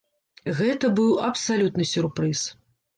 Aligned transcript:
Гэта 0.59 0.91
быў 1.01 1.13
абсалютны 1.29 1.91
сюрпрыз. 1.95 2.47